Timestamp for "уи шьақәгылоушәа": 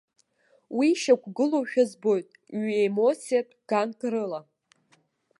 0.77-1.83